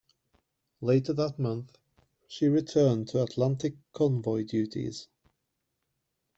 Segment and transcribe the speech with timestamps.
[0.81, 1.77] Later that month,
[2.27, 5.07] she returned to Atlantic convoy duties.